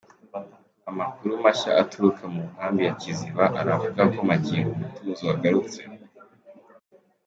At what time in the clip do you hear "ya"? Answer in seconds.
2.87-2.93